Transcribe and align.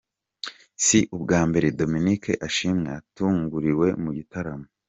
Si 0.85 0.99
ubwa 1.15 1.39
mbere 1.49 1.67
Dominic 1.79 2.23
Ashimwe 2.47 2.87
atunguriwe 2.99 3.87
mu 4.03 4.11
gitaramo. 4.17 4.67